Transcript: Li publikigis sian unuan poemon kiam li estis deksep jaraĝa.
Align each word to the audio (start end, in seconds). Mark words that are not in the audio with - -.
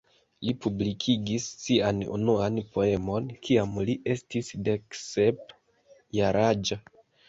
Li 0.45 0.53
publikigis 0.61 1.45
sian 1.65 2.01
unuan 2.17 2.59
poemon 2.79 3.31
kiam 3.45 3.79
li 3.93 3.99
estis 4.17 4.53
deksep 4.73 5.59
jaraĝa. 6.23 6.85